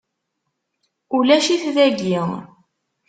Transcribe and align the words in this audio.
Ulac-it 1.17 1.63
dagi; 1.75 2.17